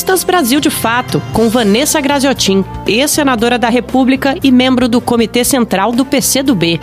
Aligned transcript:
Colunistas 0.00 0.24
Brasil 0.24 0.60
de 0.60 0.70
Fato, 0.70 1.20
com 1.30 1.50
Vanessa 1.50 2.00
Graziotin, 2.00 2.64
ex-senadora 2.86 3.58
da 3.58 3.68
República 3.68 4.34
e 4.42 4.50
membro 4.50 4.88
do 4.88 4.98
Comitê 4.98 5.44
Central 5.44 5.92
do 5.92 6.06
PCdoB. 6.06 6.80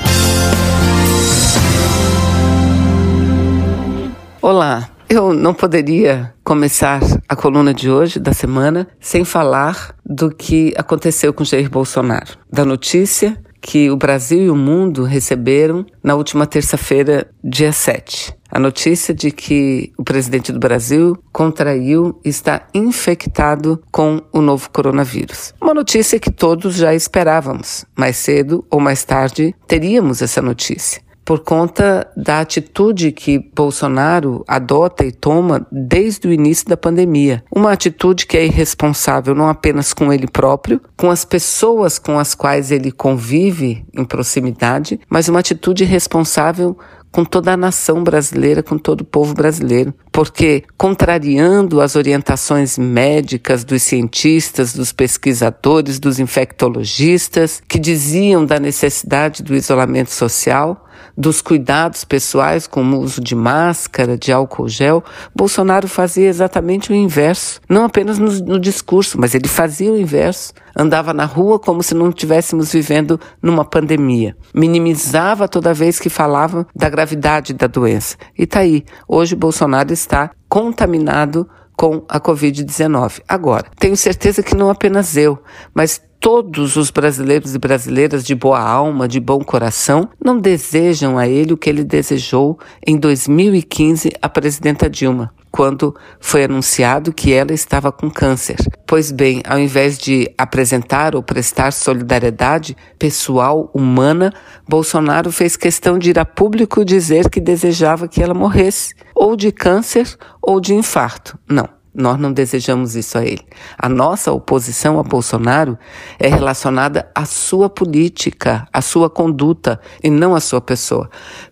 Olá, 4.40 4.88
eu 5.10 5.34
não 5.34 5.52
poderia 5.52 6.32
começar 6.44 7.00
a 7.28 7.36
coluna 7.36 7.74
de 7.74 7.90
hoje, 7.90 8.20
da 8.20 8.34
semana, 8.34 8.88
sem 9.00 9.26
falar 9.26 9.96
do 10.06 10.30
que 10.30 10.72
aconteceu 10.78 11.34
com 11.34 11.44
Jair 11.44 11.72
Bolsonaro, 11.72 12.38
da 12.54 12.64
notícia 12.64 13.36
que 13.68 13.92
o 13.92 13.98
Brasil 13.98 14.44
e 14.44 14.50
o 14.50 14.56
mundo 14.56 15.04
receberam 15.04 15.86
na 16.02 16.16
última 16.16 16.48
terça-feira, 16.48 17.30
dia 17.44 17.74
7. 17.74 18.34
A 18.50 18.58
notícia 18.58 19.14
de 19.14 19.30
que 19.30 19.92
o 19.98 20.06
presidente 20.06 20.54
do 20.54 20.60
Brasil 20.60 21.18
contraiu 21.34 22.18
e 22.24 22.30
está 22.30 22.66
infectado 22.74 23.84
com 23.92 24.22
o 24.32 24.40
novo 24.40 24.70
coronavírus. 24.70 25.54
Uma 25.62 25.74
notícia 25.74 26.18
que 26.18 26.32
todos 26.32 26.76
já 26.76 26.96
esperávamos. 26.96 27.84
Mais 27.94 28.16
cedo 28.16 28.66
ou 28.72 28.80
mais 28.80 29.04
tarde 29.04 29.54
teríamos 29.68 30.22
essa 30.22 30.42
notícia 30.42 31.06
por 31.28 31.40
conta 31.40 32.10
da 32.16 32.40
atitude 32.40 33.12
que 33.12 33.38
Bolsonaro 33.54 34.46
adota 34.48 35.04
e 35.04 35.12
toma 35.12 35.68
desde 35.70 36.26
o 36.26 36.32
início 36.32 36.66
da 36.70 36.78
pandemia. 36.78 37.44
Uma 37.54 37.74
atitude 37.74 38.26
que 38.26 38.38
é 38.38 38.46
irresponsável 38.46 39.36
não 39.36 39.50
apenas 39.50 39.92
com 39.92 40.14
ele 40.14 40.26
próprio, 40.26 40.80
com 40.96 41.12
as 41.12 41.26
pessoas 41.26 42.00
com 42.00 42.18
as 42.18 42.34
quais 42.34 42.72
ele 42.72 42.94
convive 42.94 43.86
em 43.94 44.06
proximidade, 44.06 45.02
mas 45.10 45.28
uma 45.28 45.42
atitude 45.42 45.84
irresponsável 45.84 46.78
com 47.12 47.26
toda 47.26 47.52
a 47.52 47.58
nação 47.58 48.04
brasileira, 48.04 48.64
com 48.64 48.78
todo 48.78 49.02
o 49.02 49.06
povo 49.06 49.34
brasileiro. 49.34 49.94
Porque, 50.12 50.64
contrariando 50.78 51.82
as 51.82 51.96
orientações 51.96 52.78
médicas 52.78 53.66
dos 53.66 53.84
cientistas, 53.84 54.74
dos 54.74 54.94
pesquisadores, 54.94 56.00
dos 56.00 56.20
infectologistas, 56.20 57.62
que 57.68 57.80
diziam 57.80 58.46
da 58.46 58.60
necessidade 58.60 59.44
do 59.44 59.56
isolamento 59.56 60.12
social, 60.12 60.87
dos 61.18 61.42
cuidados 61.42 62.04
pessoais, 62.04 62.68
como 62.68 62.98
o 62.98 63.02
uso 63.02 63.22
de 63.22 63.36
máscara, 63.36 64.18
de 64.18 64.32
álcool 64.32 64.68
gel, 64.68 65.04
Bolsonaro 65.36 65.88
fazia 65.88 66.28
exatamente 66.28 66.92
o 66.92 66.96
inverso. 66.96 67.60
Não 67.68 67.86
apenas 67.86 68.20
no, 68.20 68.32
no 68.32 68.60
discurso, 68.60 69.20
mas 69.20 69.34
ele 69.34 69.48
fazia 69.48 69.92
o 69.92 69.98
inverso. 69.98 70.54
Andava 70.76 71.14
na 71.14 71.26
rua 71.26 71.60
como 71.60 71.82
se 71.82 71.96
não 71.96 72.10
estivéssemos 72.10 72.72
vivendo 72.72 73.20
numa 73.42 73.66
pandemia. 73.66 74.36
Minimizava 74.54 75.48
toda 75.48 75.74
vez 75.74 76.00
que 76.00 76.10
falava 76.10 76.68
da 76.76 76.88
gravidade 76.90 77.54
da 77.54 77.68
doença. 77.68 78.16
E 78.38 78.46
tá 78.46 78.60
aí. 78.60 78.86
Hoje 79.08 79.36
Bolsonaro 79.36 79.92
está 79.92 80.32
contaminado 80.48 81.50
com 81.78 82.04
a 82.10 82.20
Covid-19. 82.20 83.22
Agora, 83.28 83.66
tenho 83.78 83.96
certeza 83.96 84.42
que 84.42 84.56
não 84.56 84.70
apenas 84.70 85.16
eu, 85.16 85.38
mas 85.74 86.02
todos 86.28 86.76
os 86.76 86.92
brasileiros 86.92 87.56
e 87.56 87.58
brasileiras 87.58 88.26
de 88.26 88.36
boa 88.36 88.60
alma, 88.60 89.08
de 89.08 89.18
bom 89.18 89.40
coração, 89.40 90.10
não 90.22 90.38
desejam 90.38 91.18
a 91.18 91.26
ele 91.26 91.54
o 91.54 91.58
que 91.58 91.70
ele 91.70 91.86
desejou 91.86 92.60
em 92.86 92.98
2015 92.98 94.12
a 94.22 94.28
presidenta 94.28 94.90
Dilma, 94.90 95.34
quando 95.50 95.96
foi 96.20 96.44
anunciado 96.44 97.14
que 97.14 97.32
ela 97.32 97.54
estava 97.54 97.94
com 97.94 98.12
câncer. 98.12 98.58
Pois 98.86 99.10
bem, 99.10 99.42
ao 99.48 99.58
invés 99.58 99.98
de 99.98 100.30
apresentar 100.38 101.16
ou 101.16 101.24
prestar 101.24 101.72
solidariedade 101.72 102.76
pessoal, 103.00 103.72
humana, 103.74 104.34
Bolsonaro 104.68 105.32
fez 105.32 105.56
questão 105.56 105.98
de 105.98 106.10
ir 106.10 106.20
a 106.20 106.26
público 106.26 106.84
dizer 106.84 107.30
que 107.30 107.40
desejava 107.40 108.06
que 108.06 108.22
ela 108.22 108.34
morresse, 108.34 108.94
ou 109.16 109.38
de 109.38 109.50
câncer 109.50 110.18
ou 110.42 110.60
de 110.60 110.76
infarto. 110.76 111.40
Não. 111.50 111.77
Nós 111.98 112.20
não 112.20 112.32
desejamos 112.32 112.96
isso 112.96 113.18
a 113.18 113.26
ele. 113.26 113.42
A 113.76 113.90
nossa 113.90 114.32
oposição 114.32 115.00
a 115.00 115.04
Bolsonaro 115.04 115.76
é 116.20 116.28
relacionada 116.28 117.10
à 117.16 117.26
sua 117.26 117.72
política, 117.72 118.68
à 118.72 118.84
sua 118.84 119.10
conduta 119.10 119.82
e 120.04 120.10
não 120.12 120.36
à 120.36 120.40
sua 120.40 120.62
pessoa. 120.62 121.10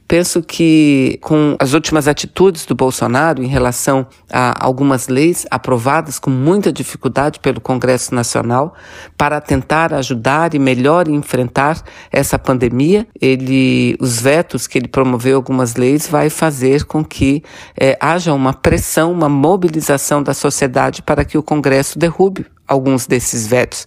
Penso 0.07 0.43
que 0.43 1.17
com 1.21 1.55
as 1.59 1.73
últimas 1.73 2.07
atitudes 2.07 2.65
do 2.65 2.75
Bolsonaro 2.75 3.41
em 3.41 3.47
relação 3.47 4.05
a 4.31 4.63
algumas 4.63 5.07
leis 5.07 5.47
aprovadas 5.49 6.19
com 6.19 6.29
muita 6.29 6.71
dificuldade 6.71 7.39
pelo 7.39 7.59
Congresso 7.59 8.13
Nacional 8.13 8.75
para 9.17 9.41
tentar 9.41 9.93
ajudar 9.95 10.53
e 10.53 10.59
melhor 10.59 11.07
enfrentar 11.07 11.81
essa 12.11 12.37
pandemia, 12.37 13.07
ele, 13.19 13.97
os 13.99 14.21
vetos 14.21 14.67
que 14.67 14.77
ele 14.77 14.87
promoveu 14.87 15.37
algumas 15.37 15.75
leis 15.75 16.07
vai 16.07 16.29
fazer 16.29 16.83
com 16.85 17.03
que 17.03 17.43
é, 17.75 17.97
haja 17.99 18.31
uma 18.31 18.53
pressão, 18.53 19.11
uma 19.11 19.27
mobilização 19.27 20.21
da 20.21 20.35
sociedade 20.35 21.01
para 21.01 21.25
que 21.25 21.37
o 21.37 21.43
Congresso 21.43 21.97
derrube 21.97 22.45
alguns 22.67 23.05
desses 23.07 23.47
vetos. 23.47 23.85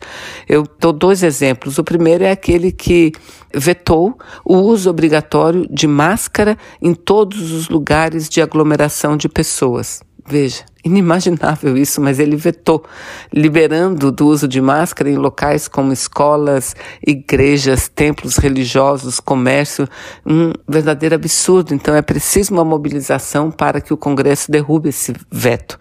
Eu 0.48 0.64
dou 0.78 0.92
dois 0.92 1.22
exemplos. 1.22 1.78
O 1.78 1.84
primeiro 1.84 2.24
é 2.24 2.30
aquele 2.30 2.72
que 2.72 3.12
vetou 3.54 4.16
o 4.44 4.56
uso 4.56 4.90
obrigatório 4.90 5.66
de 5.70 5.86
máscara 5.86 6.56
em 6.80 6.94
todos 6.94 7.52
os 7.52 7.68
lugares 7.68 8.28
de 8.28 8.40
aglomeração 8.40 9.16
de 9.16 9.28
pessoas. 9.28 10.00
Veja, 10.28 10.62
inimaginável 10.84 11.76
isso, 11.76 12.00
mas 12.00 12.18
ele 12.18 12.36
vetou, 12.36 12.84
liberando 13.32 14.12
do 14.12 14.26
uso 14.26 14.46
de 14.46 14.60
máscara 14.60 15.10
em 15.10 15.16
locais 15.16 15.66
como 15.68 15.92
escolas, 15.92 16.76
igrejas, 17.06 17.88
templos 17.88 18.36
religiosos, 18.36 19.20
comércio, 19.20 19.88
um 20.24 20.52
verdadeiro 20.68 21.14
absurdo. 21.14 21.74
Então 21.74 21.94
é 21.94 22.02
preciso 22.02 22.52
uma 22.52 22.64
mobilização 22.64 23.50
para 23.50 23.80
que 23.80 23.92
o 23.92 23.96
Congresso 23.96 24.50
derrube 24.50 24.90
esse 24.90 25.14
veto. 25.30 25.78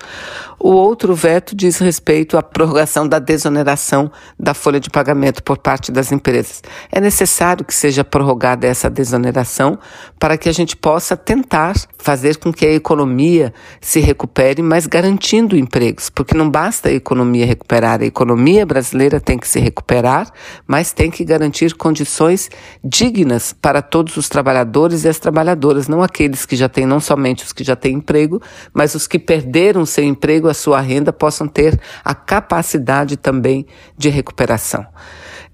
O 0.69 0.71
outro 0.71 1.15
veto 1.15 1.55
diz 1.55 1.77
respeito 1.77 2.37
à 2.37 2.43
prorrogação 2.43 3.07
da 3.07 3.19
desoneração 3.19 4.11
da 4.37 4.53
folha 4.53 4.81
de 4.81 4.89
pagamento 4.89 5.41
por 5.41 5.57
parte 5.57 5.93
das 5.93 6.11
empresas. 6.11 6.61
É 6.91 6.99
necessário 6.99 7.63
que 7.63 7.73
seja 7.73 8.03
prorrogada 8.03 8.67
essa 8.67 8.89
desoneração 8.89 9.79
para 10.19 10.37
que 10.37 10.49
a 10.49 10.51
gente 10.51 10.75
possa 10.75 11.15
tentar 11.15 11.73
fazer 11.97 12.35
com 12.35 12.51
que 12.51 12.65
a 12.65 12.73
economia 12.73 13.53
se 13.79 14.01
recupere, 14.01 14.61
mas 14.61 14.85
garantindo 14.85 15.55
empregos, 15.55 16.09
porque 16.09 16.35
não 16.35 16.49
basta 16.49 16.89
a 16.89 16.91
economia 16.91 17.45
recuperar, 17.45 18.01
a 18.01 18.05
economia 18.05 18.65
brasileira 18.65 19.21
tem 19.21 19.37
que 19.37 19.47
se 19.47 19.61
recuperar, 19.61 20.29
mas 20.67 20.91
tem 20.91 21.09
que 21.09 21.23
garantir 21.23 21.75
condições 21.75 22.49
dignas 22.83 23.53
para 23.53 23.81
todos 23.81 24.17
os 24.17 24.27
trabalhadores 24.27 25.05
e 25.05 25.07
as 25.07 25.17
trabalhadoras, 25.17 25.87
não 25.87 26.03
aqueles 26.03 26.45
que 26.45 26.57
já 26.57 26.67
têm, 26.67 26.85
não 26.85 26.99
somente 26.99 27.45
os 27.45 27.53
que 27.53 27.63
já 27.63 27.75
têm 27.75 27.95
emprego, 27.95 28.41
mas 28.73 28.95
os 28.95 29.07
que 29.07 29.17
perderam 29.17 29.85
seu 29.85 30.03
emprego, 30.03 30.56
sua 30.57 30.81
renda, 30.81 31.13
possam 31.13 31.47
ter 31.47 31.79
a 32.03 32.13
capacidade 32.13 33.15
também 33.15 33.65
de 33.97 34.09
recuperação. 34.09 34.85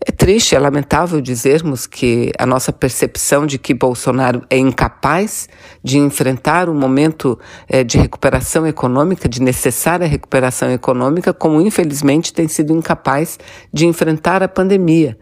É 0.06 0.12
triste, 0.12 0.54
é 0.54 0.60
lamentável 0.60 1.22
dizermos 1.22 1.88
que 1.88 2.32
a 2.38 2.46
nossa 2.46 2.74
percepção 2.74 3.46
de 3.46 3.58
que 3.58 3.74
Bolsonaro 3.74 4.44
é 4.50 4.58
incapaz 4.58 5.48
de 5.82 5.98
enfrentar 5.98 6.68
um 6.68 6.74
momento 6.74 7.40
é, 7.70 7.86
de 7.86 7.98
recuperação 7.98 8.68
econômica, 8.68 9.30
de 9.30 9.42
necessária 9.42 10.06
recuperação 10.06 10.70
econômica, 10.72 11.34
como 11.34 11.62
infelizmente 11.62 12.34
tem 12.34 12.50
sido 12.50 12.74
incapaz 12.74 13.40
de 13.72 13.86
enfrentar 13.86 14.44
a 14.44 14.48
pandemia. 14.50 15.18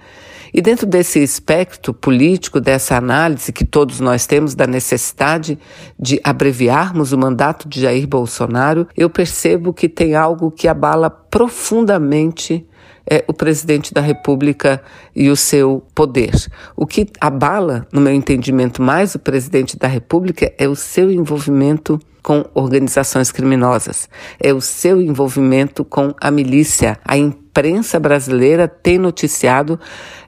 E 0.54 0.62
dentro 0.62 0.86
desse 0.86 1.20
espectro 1.20 1.94
político, 1.94 2.60
dessa 2.60 2.98
análise 2.98 3.54
que 3.54 3.66
todos 3.66 4.00
nós 4.00 4.26
temos 4.26 4.54
da 4.54 4.68
necessidade 4.68 5.58
de 6.00 6.20
abreviarmos 6.24 7.14
o 7.14 7.18
mandato 7.18 7.70
de 7.70 7.82
Jair 7.82 8.08
Bolsonaro, 8.08 8.88
eu 8.96 9.10
percebo 9.10 9.74
que 9.74 9.88
tem 9.88 10.16
algo 10.16 10.52
que 10.52 10.68
abala 10.68 11.10
profundamente 11.32 12.68
é, 13.10 13.24
o 13.28 13.34
presidente 13.34 13.94
da 13.94 14.02
República 14.02 14.82
e 15.16 15.30
o 15.30 15.36
seu 15.36 15.84
poder. 15.96 16.32
O 16.76 16.86
que 16.86 17.08
abala, 17.20 17.88
no 17.92 18.00
meu 18.00 18.14
entendimento, 18.14 18.82
mais 18.82 19.16
o 19.16 19.20
presidente 19.20 19.78
da 19.78 19.88
República 19.88 20.54
é 20.58 20.68
o 20.68 20.76
seu 20.76 21.10
envolvimento 21.10 22.00
com 22.22 22.46
organizações 22.54 23.32
criminosas, 23.32 24.08
é 24.40 24.54
o 24.54 24.62
seu 24.62 25.02
envolvimento 25.02 25.84
com 25.84 26.14
a 26.22 26.30
milícia. 26.30 27.00
A 27.04 27.18
imprensa 27.18 28.00
brasileira 28.00 28.68
tem 28.68 28.98
noticiado 29.00 29.80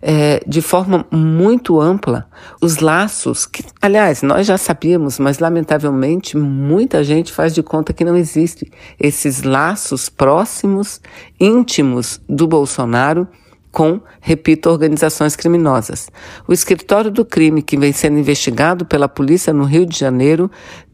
é, 0.01 0.41
de 0.45 0.61
forma 0.61 1.06
muito 1.11 1.79
ampla 1.79 2.27
os 2.61 2.79
laços 2.79 3.45
que, 3.45 3.63
aliás, 3.81 4.23
nós 4.23 4.47
já 4.47 4.57
sabíamos, 4.57 5.19
mas 5.19 5.39
lamentavelmente 5.39 6.35
muita 6.35 7.03
gente 7.03 7.31
faz 7.31 7.53
de 7.53 7.61
conta 7.61 7.94
que 7.94 8.03
não 8.03 8.17
existe 8.17 8.71
esses 8.99 9.44
laços 9.44 10.09
próximos, 10.09 10.93
íntimos 11.40 12.22
do 12.28 12.48
Bolsonaro 12.48 13.28
com, 13.72 14.00
repito, 14.22 14.69
organizações 14.69 15.36
criminosas. 15.36 16.07
O 16.48 16.54
escritório 16.54 17.10
do 17.10 17.25
crime 17.25 17.62
que 17.63 17.75
vem 17.75 17.92
sendo 17.92 18.19
investigado 18.19 18.86
pela 18.86 19.10
polícia 19.10 19.51
no 19.51 19.63
Rio 19.63 19.86
de 19.86 19.98
Janeiro 19.98 20.50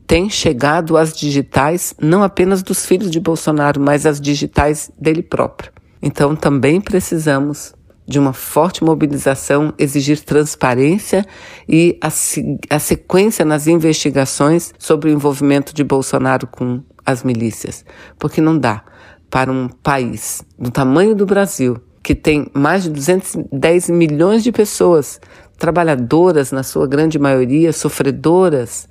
tem 0.07 0.29
chegado 0.29 0.97
às 0.97 1.13
digitais, 1.13 1.93
não 2.01 2.23
apenas 2.23 2.63
dos 2.63 2.85
filhos 2.85 3.11
de 3.11 3.19
Bolsonaro, 3.19 3.81
mas 3.81 4.05
às 4.05 4.19
digitais 4.19 4.89
dele 4.97 5.21
próprio. 5.21 5.71
Então 6.01 6.35
também 6.35 6.79
precisamos 6.79 7.75
de 8.07 8.17
uma 8.17 8.33
forte 8.33 8.83
mobilização, 8.83 9.71
exigir 9.77 10.19
transparência 10.21 11.23
e 11.67 11.95
a, 12.01 12.07
a 12.07 12.79
sequência 12.79 13.45
nas 13.45 13.67
investigações 13.67 14.73
sobre 14.79 15.11
o 15.11 15.13
envolvimento 15.13 15.75
de 15.75 15.83
Bolsonaro 15.83 16.47
com 16.47 16.81
as 17.05 17.23
milícias, 17.23 17.85
porque 18.17 18.41
não 18.41 18.57
dá 18.57 18.83
para 19.29 19.51
um 19.51 19.67
país 19.67 20.43
do 20.57 20.71
tamanho 20.71 21.15
do 21.15 21.25
Brasil, 21.25 21.77
que 22.01 22.15
tem 22.15 22.49
mais 22.53 22.83
de 22.83 22.89
210 22.89 23.89
milhões 23.89 24.43
de 24.43 24.51
pessoas, 24.51 25.19
trabalhadoras 25.57 26.51
na 26.51 26.63
sua 26.63 26.87
grande 26.87 27.19
maioria, 27.19 27.71
sofredoras, 27.71 28.87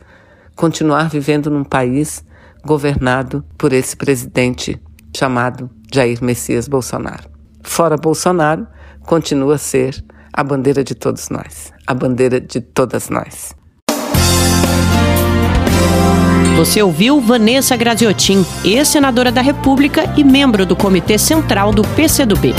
continuar 0.55 1.09
vivendo 1.09 1.51
num 1.51 1.65
país 1.65 2.25
governado 2.65 3.45
por 3.57 3.73
esse 3.73 3.97
presidente 3.97 4.81
chamado 5.17 5.71
Jair 5.93 6.23
Messias 6.23 6.69
Bolsonaro. 6.69 7.29
Fora 7.63 7.97
Bolsonaro, 7.97 8.67
continua 9.03 9.55
a 9.55 9.59
ser 9.59 10.05
a 10.33 10.45
bandeira 10.45 10.85
de 10.85 10.95
todos 10.95 11.31
nós, 11.31 11.73
a 11.87 11.95
bandeira 11.95 12.41
de 12.41 12.61
todas 12.61 13.09
nós. 13.09 13.57
Você 16.59 16.83
ouviu 16.83 17.21
Vanessa 17.21 17.77
Graziotin, 17.77 18.45
ex-senadora 18.65 19.31
da 19.31 19.41
República 19.41 20.13
e 20.17 20.25
membro 20.25 20.67
do 20.67 20.75
Comitê 20.75 21.17
Central 21.17 21.71
do 21.73 21.83
PCdoB. 21.83 22.53